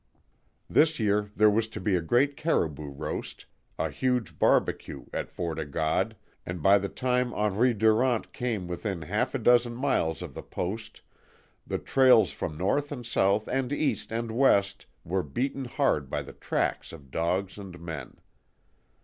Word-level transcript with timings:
This 0.67 0.99
year 0.99 1.29
there 1.35 1.47
was 1.51 1.67
to 1.67 1.79
be 1.79 1.95
a 1.95 2.01
great 2.01 2.35
caribou 2.35 2.89
roast, 2.89 3.45
a 3.77 3.91
huge 3.91 4.39
barbecue, 4.39 5.05
at 5.13 5.29
Fort 5.29 5.59
O' 5.59 5.65
God, 5.65 6.15
and 6.43 6.63
by 6.63 6.79
the 6.79 6.89
time 6.89 7.31
Henri 7.35 7.75
Durant 7.75 8.33
came 8.33 8.67
within 8.67 9.03
half 9.03 9.35
a 9.35 9.37
dozen 9.37 9.75
miles 9.75 10.23
of 10.23 10.33
the 10.33 10.41
Post 10.41 11.03
the 11.67 11.77
trails 11.77 12.31
from 12.31 12.57
north 12.57 12.91
and 12.91 13.05
south 13.05 13.47
and 13.47 13.71
east 13.71 14.11
and 14.11 14.31
west 14.31 14.87
were 15.03 15.21
beaten 15.21 15.65
hard 15.65 16.09
by 16.09 16.23
the 16.23 16.33
tracks 16.33 16.91
of 16.91 17.11
dogs 17.11 17.59
and 17.59 17.79
men. 17.79 18.17